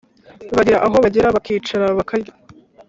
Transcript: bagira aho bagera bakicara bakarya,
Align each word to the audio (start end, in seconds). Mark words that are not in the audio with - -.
bagira 0.55 0.77
aho 0.85 0.95
bagera 1.03 1.35
bakicara 1.35 1.85
bakarya, 1.97 2.33